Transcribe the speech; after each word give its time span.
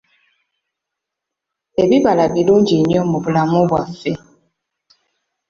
Ebibala 1.83 2.23
birungi 2.33 2.75
nnyo 2.81 3.01
mu 3.09 3.17
bulamu 3.23 3.59
bwaffe. 3.69 4.13